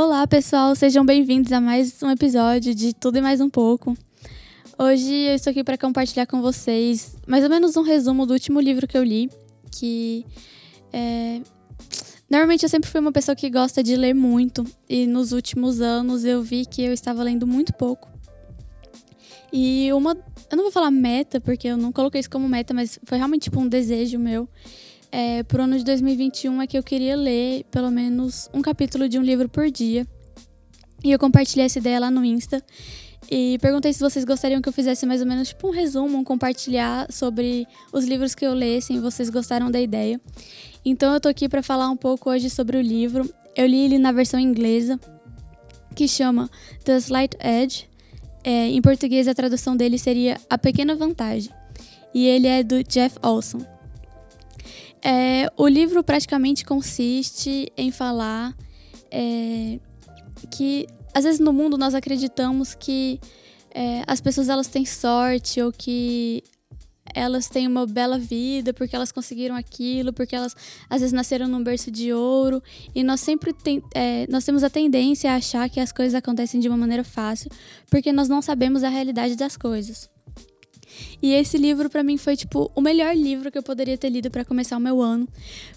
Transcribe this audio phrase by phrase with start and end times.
[0.00, 3.96] Olá, pessoal, sejam bem-vindos a mais um episódio de Tudo e Mais um Pouco.
[4.78, 8.60] Hoje eu estou aqui para compartilhar com vocês mais ou menos um resumo do último
[8.60, 9.28] livro que eu li,
[9.72, 10.24] que
[10.92, 11.40] é...
[12.30, 16.24] Normalmente eu sempre fui uma pessoa que gosta de ler muito, e nos últimos anos
[16.24, 18.08] eu vi que eu estava lendo muito pouco.
[19.52, 20.16] E uma.
[20.48, 23.44] Eu não vou falar meta, porque eu não coloquei isso como meta, mas foi realmente
[23.44, 24.48] tipo um desejo meu
[25.10, 29.18] é, pro ano de 2021 é que eu queria ler pelo menos um capítulo de
[29.18, 30.06] um livro por dia.
[31.02, 32.62] E eu compartilhei essa ideia lá no Insta.
[33.30, 36.24] E perguntei se vocês gostariam que eu fizesse mais ou menos tipo um resumo, um
[36.24, 40.20] compartilhar sobre os livros que eu lessem, vocês gostaram da ideia.
[40.84, 43.28] Então eu tô aqui para falar um pouco hoje sobre o livro.
[43.54, 44.98] Eu li ele na versão inglesa,
[45.94, 46.50] que chama
[46.84, 47.88] The Slight Edge.
[48.44, 51.52] É, em português a tradução dele seria A Pequena Vantagem.
[52.14, 53.77] E ele é do Jeff Olson.
[55.02, 58.54] É, o livro praticamente consiste em falar
[59.10, 59.78] é,
[60.50, 63.20] que às vezes no mundo nós acreditamos que
[63.74, 66.42] é, as pessoas elas têm sorte ou que
[67.14, 70.54] elas têm uma bela vida porque elas conseguiram aquilo, porque elas
[70.88, 72.62] às vezes nasceram num berço de ouro
[72.94, 76.60] e nós sempre tem, é, nós temos a tendência a achar que as coisas acontecem
[76.60, 77.50] de uma maneira fácil
[77.90, 80.10] porque nós não sabemos a realidade das coisas.
[81.22, 84.30] E esse livro para mim foi tipo o melhor livro que eu poderia ter lido
[84.30, 85.28] para começar o meu ano,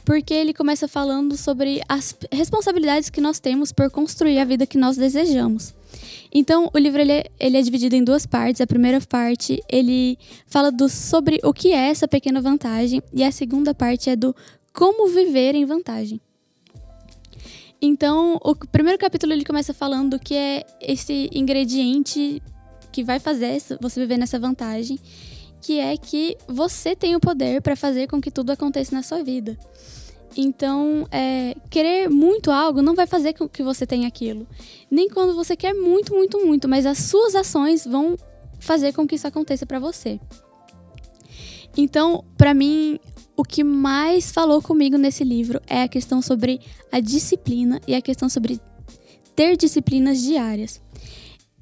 [0.05, 4.77] porque ele começa falando sobre as responsabilidades que nós temos por construir a vida que
[4.77, 5.73] nós desejamos.
[6.33, 8.61] Então, o livro ele é, ele é dividido em duas partes.
[8.61, 10.17] A primeira parte, ele
[10.47, 14.33] fala do, sobre o que é essa pequena vantagem, e a segunda parte é do
[14.73, 16.21] como viver em vantagem.
[17.81, 22.41] Então, o primeiro capítulo ele começa falando que é esse ingrediente
[22.91, 24.99] que vai fazer você viver nessa vantagem,
[25.61, 29.23] que é que você tem o poder para fazer com que tudo aconteça na sua
[29.23, 29.57] vida.
[30.35, 34.47] Então, é, querer muito algo não vai fazer com que você tenha aquilo.
[34.89, 38.17] Nem quando você quer muito, muito, muito, mas as suas ações vão
[38.59, 40.19] fazer com que isso aconteça para você.
[41.77, 42.99] Então, para mim,
[43.35, 46.59] o que mais falou comigo nesse livro é a questão sobre
[46.91, 48.59] a disciplina e a questão sobre
[49.35, 50.81] ter disciplinas diárias.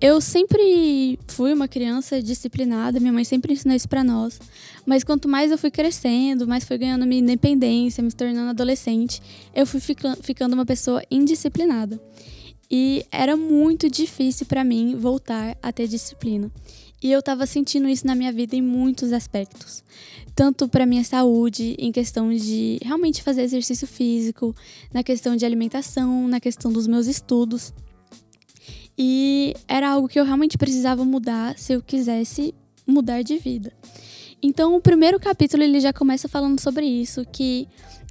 [0.01, 4.39] Eu sempre fui uma criança disciplinada, minha mãe sempre ensinou isso para nós.
[4.85, 9.21] Mas quanto mais eu fui crescendo, mais fui ganhando minha independência, me tornando adolescente,
[9.53, 9.81] eu fui
[10.21, 12.01] ficando uma pessoa indisciplinada.
[12.71, 16.49] E era muito difícil para mim voltar a ter disciplina.
[17.03, 19.83] E eu estava sentindo isso na minha vida em muitos aspectos.
[20.33, 24.55] Tanto para minha saúde, em questão de realmente fazer exercício físico,
[24.93, 27.73] na questão de alimentação, na questão dos meus estudos.
[29.01, 32.53] E era algo que eu realmente precisava mudar se eu quisesse
[32.85, 33.71] mudar de vida.
[34.43, 37.65] Então, o primeiro capítulo ele já começa falando sobre isso, que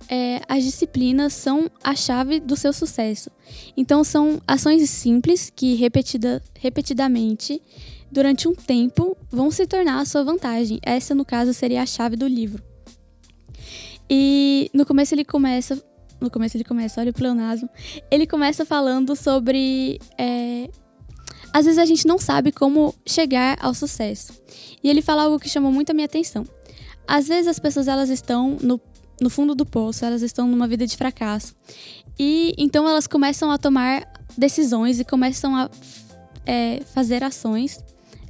[0.08, 3.30] é, as disciplinas são a chave do seu sucesso.
[3.76, 7.60] Então, são ações simples que, repetida, repetidamente,
[8.10, 10.78] durante um tempo, vão se tornar a sua vantagem.
[10.82, 12.62] Essa, no caso, seria a chave do livro.
[14.08, 15.82] E no começo ele começa
[16.20, 17.68] no começo ele começa, olha o pleonasmo.
[18.10, 20.00] Ele começa falando sobre.
[20.18, 20.68] É,
[21.52, 24.32] às vezes a gente não sabe como chegar ao sucesso.
[24.82, 26.44] E ele fala algo que chamou muito a minha atenção.
[27.06, 28.80] Às vezes as pessoas elas estão no,
[29.20, 31.54] no fundo do poço, elas estão numa vida de fracasso.
[32.18, 35.70] E então elas começam a tomar decisões e começam a
[36.44, 37.82] é, fazer ações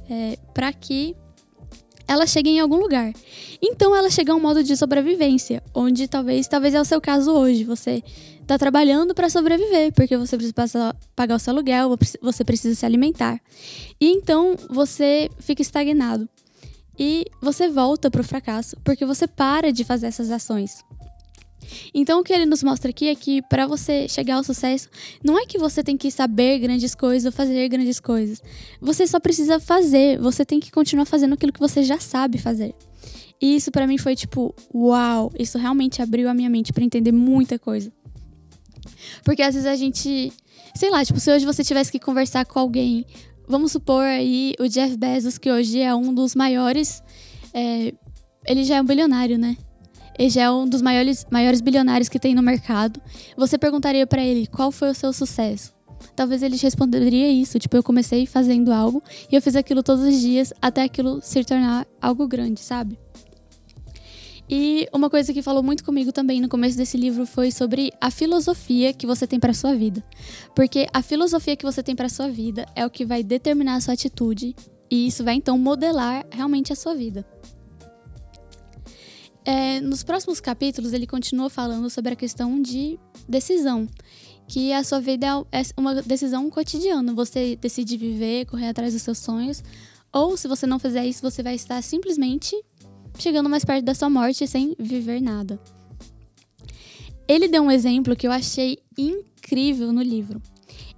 [0.09, 1.15] é, para que
[2.07, 3.13] ela chegue em algum lugar.
[3.61, 7.31] Então ela chega a um modo de sobrevivência, onde talvez, talvez é o seu caso
[7.31, 7.63] hoje.
[7.63, 8.03] Você
[8.41, 13.39] está trabalhando para sobreviver, porque você precisa pagar o seu aluguel, você precisa se alimentar.
[13.99, 16.27] E então você fica estagnado.
[16.97, 20.83] E você volta para o fracasso, porque você para de fazer essas ações.
[21.93, 24.89] Então o que ele nos mostra aqui é que para você chegar ao sucesso,
[25.23, 28.41] não é que você tem que saber grandes coisas ou fazer grandes coisas.
[28.81, 32.75] Você só precisa fazer, você tem que continuar fazendo aquilo que você já sabe fazer.
[33.41, 37.11] E isso para mim foi tipo, uau, isso realmente abriu a minha mente para entender
[37.11, 37.91] muita coisa.
[39.23, 40.31] Porque às vezes a gente,
[40.75, 43.05] sei lá, tipo, se hoje você tivesse que conversar com alguém,
[43.47, 47.01] vamos supor aí o Jeff Bezos, que hoje é um dos maiores,
[47.53, 47.93] é,
[48.45, 49.57] ele já é um bilionário, né?
[50.17, 53.01] Ele já é um dos maiores, maiores bilionários que tem no mercado.
[53.37, 55.73] Você perguntaria para ele qual foi o seu sucesso?
[56.15, 60.19] Talvez ele responderia isso, tipo, eu comecei fazendo algo e eu fiz aquilo todos os
[60.19, 62.97] dias até aquilo se tornar algo grande, sabe?
[64.49, 68.09] E uma coisa que falou muito comigo também no começo desse livro foi sobre a
[68.09, 70.03] filosofia que você tem para sua vida.
[70.55, 73.81] Porque a filosofia que você tem para sua vida é o que vai determinar a
[73.81, 74.55] sua atitude
[74.89, 77.25] e isso vai então modelar realmente a sua vida.
[79.45, 83.87] é, nos próximos capítulos, ele continua falando sobre a questão de decisão.
[84.47, 87.13] Que a sua vida é, é uma decisão cotidiana.
[87.13, 89.63] Você decide viver, correr atrás dos seus sonhos.
[90.11, 92.55] Ou, se você não fizer isso, você vai estar simplesmente
[93.17, 95.59] chegando mais perto da sua morte sem viver nada.
[97.27, 100.41] Ele deu um exemplo que eu achei incrível no livro.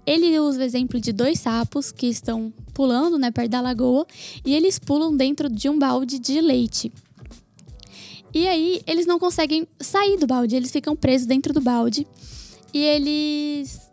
[0.06, 4.06] Ele usa o exemplo de dois sapos que estão pulando né, perto da lagoa
[4.46, 6.92] e eles pulam dentro de um balde de leite.
[8.34, 12.08] E aí eles não conseguem sair do balde, eles ficam presos dentro do balde.
[12.74, 13.90] E eles.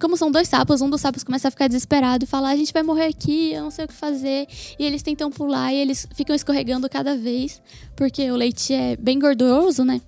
[0.00, 2.72] Como são dois sapos, um dos sapos começa a ficar desesperado e fala: A gente
[2.72, 4.46] vai morrer aqui, eu não sei o que fazer.
[4.78, 7.62] E eles tentam pular e eles ficam escorregando cada vez,
[7.94, 10.00] porque o leite é bem gorduroso, né?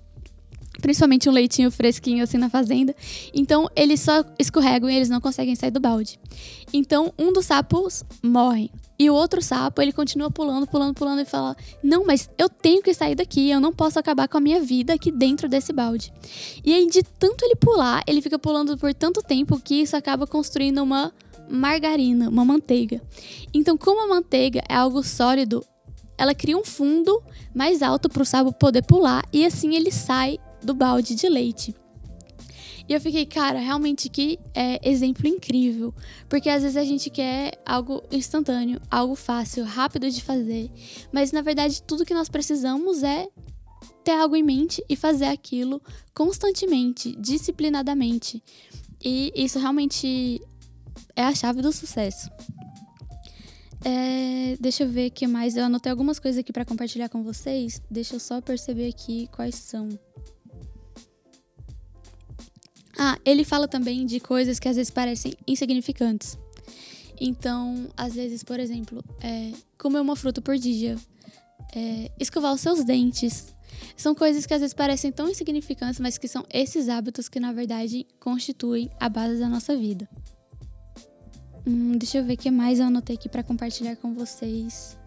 [0.81, 2.95] Principalmente um leitinho fresquinho assim na fazenda.
[3.33, 6.19] Então eles só escorregam e eles não conseguem sair do balde.
[6.73, 8.71] Então um dos sapos morre.
[9.01, 12.83] E o outro sapo, ele continua pulando, pulando, pulando e fala: Não, mas eu tenho
[12.83, 16.11] que sair daqui, eu não posso acabar com a minha vida aqui dentro desse balde.
[16.65, 20.27] E aí, de tanto ele pular, ele fica pulando por tanto tempo que isso acaba
[20.27, 21.13] construindo uma
[21.49, 23.01] margarina, uma manteiga.
[23.53, 25.65] Então, como a manteiga é algo sólido,
[26.17, 27.23] ela cria um fundo
[27.55, 31.75] mais alto para o sapo poder pular e assim ele sai do balde de leite.
[32.87, 35.93] E eu fiquei, cara, realmente que é exemplo incrível.
[36.27, 40.71] Porque às vezes a gente quer algo instantâneo, algo fácil, rápido de fazer.
[41.11, 43.27] Mas na verdade, tudo que nós precisamos é
[44.03, 45.79] ter algo em mente e fazer aquilo
[46.15, 48.43] constantemente, disciplinadamente.
[49.03, 50.41] E isso realmente
[51.15, 52.27] é a chave do sucesso.
[53.85, 55.55] É, deixa eu ver que mais.
[55.55, 57.81] Eu anotei algumas coisas aqui para compartilhar com vocês.
[57.89, 59.87] Deixa eu só perceber aqui quais são.
[63.01, 66.37] Ah, ele fala também de coisas que às vezes parecem insignificantes.
[67.17, 70.97] Então, às vezes, por exemplo, é, comer uma fruta por dia,
[71.73, 73.55] é, escovar os seus dentes.
[73.95, 77.53] São coisas que às vezes parecem tão insignificantes, mas que são esses hábitos que, na
[77.53, 80.05] verdade, constituem a base da nossa vida.
[81.65, 84.97] Hum, deixa eu ver o que mais eu anotei aqui para compartilhar com vocês.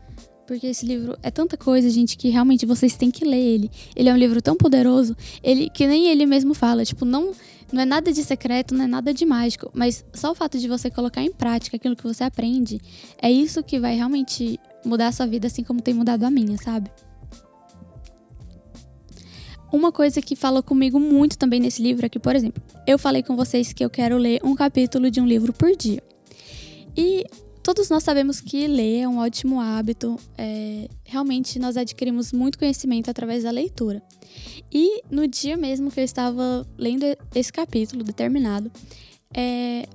[0.46, 3.70] Porque esse livro é tanta coisa, gente, que realmente vocês têm que ler ele.
[3.94, 7.34] Ele é um livro tão poderoso, ele que nem ele mesmo fala, tipo, não
[7.72, 10.68] não é nada de secreto, não é nada de mágico, mas só o fato de
[10.68, 12.80] você colocar em prática aquilo que você aprende,
[13.20, 16.58] é isso que vai realmente mudar a sua vida, assim como tem mudado a minha,
[16.58, 16.90] sabe?
[19.72, 23.22] Uma coisa que fala comigo muito também nesse livro é que, por exemplo, eu falei
[23.22, 26.02] com vocês que eu quero ler um capítulo de um livro por dia.
[26.94, 27.24] E
[27.62, 33.08] Todos nós sabemos que ler é um ótimo hábito, é, realmente nós adquirimos muito conhecimento
[33.08, 34.02] através da leitura.
[34.72, 37.04] E no dia mesmo que eu estava lendo
[37.34, 38.70] esse capítulo determinado,
[39.32, 39.86] é,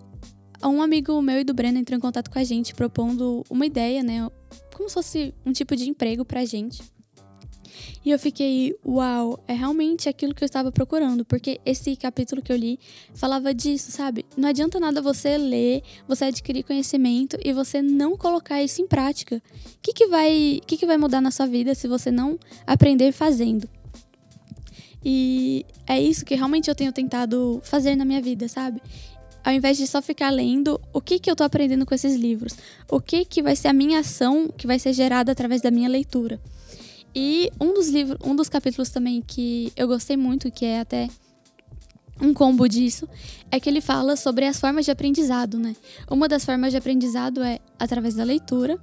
[0.64, 4.02] um amigo meu e do Breno entrou em contato com a gente propondo uma ideia,
[4.02, 4.30] né?
[4.74, 6.82] Como se fosse um tipo de emprego pra gente.
[8.06, 12.52] E eu fiquei, uau, é realmente aquilo que eu estava procurando, porque esse capítulo que
[12.52, 12.80] eu li
[13.14, 14.26] falava disso, sabe?
[14.36, 19.36] Não adianta nada você ler, você adquirir conhecimento e você não colocar isso em prática.
[19.38, 19.42] O
[19.82, 23.68] que, que, vai, que, que vai mudar na sua vida se você não aprender fazendo?
[25.04, 28.82] E é isso que realmente eu tenho tentado fazer na minha vida, sabe?
[29.44, 32.54] Ao invés de só ficar lendo, o que, que eu tô aprendendo com esses livros?
[32.92, 35.88] O que, que vai ser a minha ação que vai ser gerada através da minha
[35.88, 36.38] leitura?
[37.20, 41.10] E um dos livros, um dos capítulos também que eu gostei muito, que é até
[42.22, 43.10] um combo disso,
[43.50, 45.76] é que ele fala sobre as formas de aprendizado, né?
[46.12, 48.80] Uma das formas de aprendizado é através da leitura,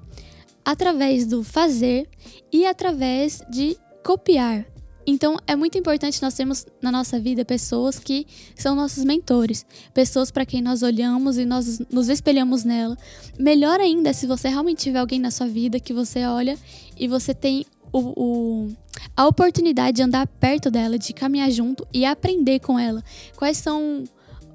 [0.65, 2.09] através do fazer
[2.53, 4.67] e através de copiar.
[5.07, 8.27] Então, é muito importante nós termos na nossa vida pessoas que
[8.57, 12.99] são nossos mentores, pessoas para quem nós olhamos e nós nos espelhamos nela.
[13.39, 16.59] Melhor ainda se você realmente tiver alguém na sua vida que você olha
[16.99, 17.65] e você tem
[17.95, 18.77] o, o,
[19.17, 23.03] a oportunidade de andar perto dela, de caminhar junto e aprender com ela.
[23.37, 24.03] Quais são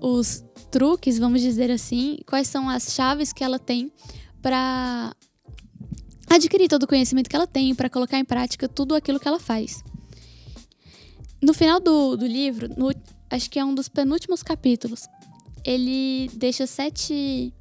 [0.01, 3.91] os truques, vamos dizer assim, quais são as chaves que ela tem
[4.41, 5.15] para
[6.29, 9.39] adquirir todo o conhecimento que ela tem, para colocar em prática tudo aquilo que ela
[9.39, 9.83] faz.
[11.41, 12.93] No final do, do livro, no,
[13.29, 15.07] acho que é um dos penúltimos capítulos,
[15.63, 17.53] ele deixa sete,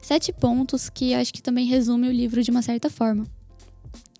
[0.00, 3.26] sete pontos que acho que também resume o livro de uma certa forma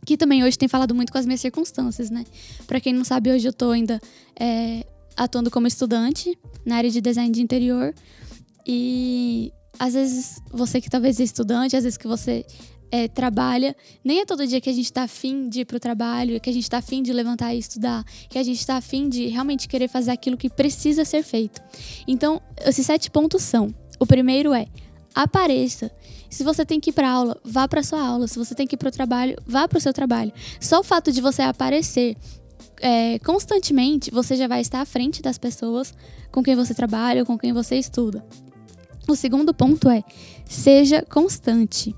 [0.04, 2.24] que também hoje tem falado muito com as minhas circunstâncias, né?
[2.66, 4.00] Para quem não sabe, hoje eu tô ainda
[4.38, 7.94] é, atuando como estudante na área de design de interior.
[8.66, 12.44] E às vezes você que talvez é estudante, às vezes que você
[12.90, 16.40] é, trabalha, nem é todo dia que a gente tá afim de ir pro trabalho,
[16.40, 19.26] que a gente tá afim de levantar e estudar, que a gente tá afim de
[19.26, 21.60] realmente querer fazer aquilo que precisa ser feito.
[22.06, 24.66] Então, esses sete pontos são: o primeiro é
[25.14, 25.90] apareça.
[26.28, 28.26] Se você tem que ir para aula, vá para sua aula.
[28.26, 30.32] Se você tem que ir para o trabalho, vá para o seu trabalho.
[30.60, 32.16] Só o fato de você aparecer
[32.80, 35.94] é, constantemente, você já vai estar à frente das pessoas
[36.32, 38.24] com quem você trabalha ou com quem você estuda.
[39.08, 40.02] O segundo ponto é
[40.44, 41.94] seja constante.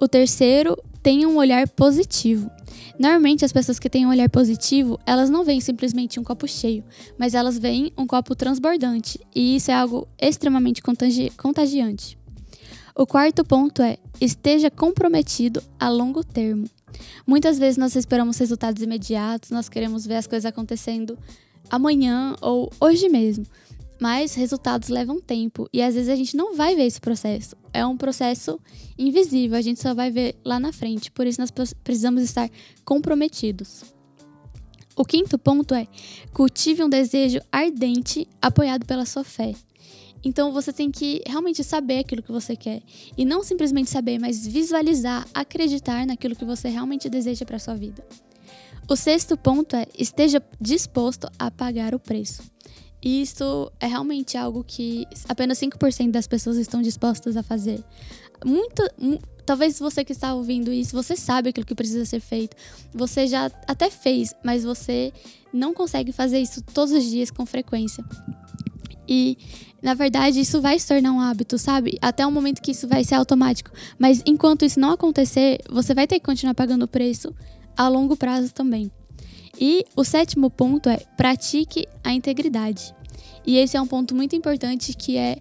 [0.00, 2.50] O terceiro, tenha um olhar positivo.
[2.98, 6.84] Normalmente, as pessoas que têm um olhar positivo, elas não veem simplesmente um copo cheio,
[7.18, 12.19] mas elas veem um copo transbordante, e isso é algo extremamente contagi contagiante.
[12.94, 16.68] O quarto ponto é: esteja comprometido a longo termo.
[17.26, 21.18] Muitas vezes nós esperamos resultados imediatos, nós queremos ver as coisas acontecendo
[21.70, 23.46] amanhã ou hoje mesmo.
[24.00, 27.54] Mas resultados levam tempo e às vezes a gente não vai ver esse processo.
[27.72, 28.58] É um processo
[28.98, 31.10] invisível, a gente só vai ver lá na frente.
[31.10, 31.50] Por isso nós
[31.84, 32.50] precisamos estar
[32.84, 33.84] comprometidos.
[34.96, 35.86] O quinto ponto é:
[36.32, 39.54] cultive um desejo ardente apoiado pela sua fé.
[40.22, 42.82] Então você tem que realmente saber aquilo que você quer
[43.16, 48.04] e não simplesmente saber, mas visualizar, acreditar naquilo que você realmente deseja para sua vida.
[48.88, 52.42] O sexto ponto é: esteja disposto a pagar o preço.
[53.02, 57.82] Isso é realmente algo que apenas 5% das pessoas estão dispostas a fazer.
[58.44, 58.82] Muito,
[59.46, 62.56] talvez você que está ouvindo isso, você sabe aquilo que precisa ser feito.
[62.92, 65.12] Você já até fez, mas você
[65.52, 68.04] não consegue fazer isso todos os dias com frequência.
[69.10, 69.36] E,
[69.82, 71.98] na verdade, isso vai se tornar um hábito, sabe?
[72.00, 73.72] Até o momento que isso vai ser automático.
[73.98, 77.34] Mas enquanto isso não acontecer, você vai ter que continuar pagando o preço
[77.76, 78.88] a longo prazo também.
[79.60, 82.94] E o sétimo ponto é pratique a integridade.
[83.44, 85.38] E esse é um ponto muito importante que é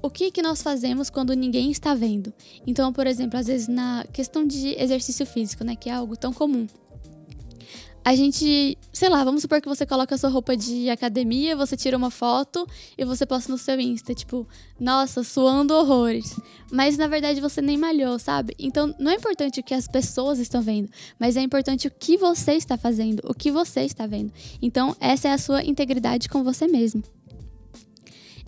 [0.00, 2.32] o que, que nós fazemos quando ninguém está vendo.
[2.66, 6.32] Então, por exemplo, às vezes na questão de exercício físico, né, que é algo tão
[6.32, 6.66] comum
[8.04, 11.76] a gente, sei lá, vamos supor que você coloca a sua roupa de academia, você
[11.76, 12.66] tira uma foto
[12.98, 14.46] e você posta no seu Insta, tipo,
[14.78, 16.36] nossa, suando horrores.
[16.70, 18.54] Mas na verdade você nem malhou, sabe?
[18.58, 22.16] Então não é importante o que as pessoas estão vendo, mas é importante o que
[22.16, 24.32] você está fazendo, o que você está vendo.
[24.60, 27.02] Então essa é a sua integridade com você mesmo.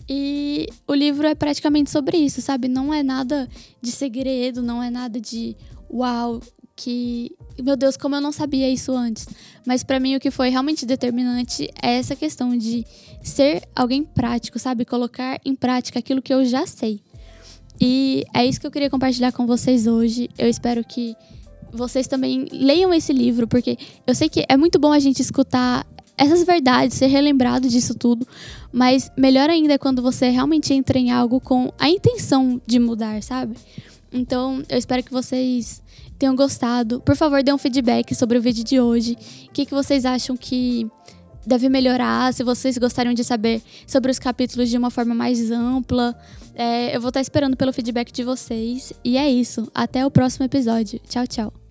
[0.07, 2.67] E o livro é praticamente sobre isso, sabe?
[2.67, 3.49] Não é nada
[3.81, 5.55] de segredo, não é nada de
[5.89, 6.41] uau,
[6.75, 9.27] que, meu Deus, como eu não sabia isso antes.
[9.65, 12.85] Mas para mim o que foi realmente determinante é essa questão de
[13.23, 14.85] ser alguém prático, sabe?
[14.85, 16.99] Colocar em prática aquilo que eu já sei.
[17.79, 20.29] E é isso que eu queria compartilhar com vocês hoje.
[20.37, 21.15] Eu espero que
[21.71, 25.85] vocês também leiam esse livro, porque eu sei que é muito bom a gente escutar
[26.17, 28.25] essas verdades, ser relembrado disso tudo,
[28.71, 33.21] mas melhor ainda é quando você realmente entra em algo com a intenção de mudar,
[33.21, 33.55] sabe?
[34.11, 35.81] Então, eu espero que vocês
[36.17, 37.01] tenham gostado.
[37.01, 39.17] Por favor, dê um feedback sobre o vídeo de hoje.
[39.47, 40.89] O que, que vocês acham que
[41.45, 42.33] deve melhorar?
[42.33, 46.15] Se vocês gostariam de saber sobre os capítulos de uma forma mais ampla.
[46.55, 48.93] É, eu vou estar esperando pelo feedback de vocês.
[49.03, 49.69] E é isso.
[49.73, 50.99] Até o próximo episódio.
[51.07, 51.64] Tchau, tchau.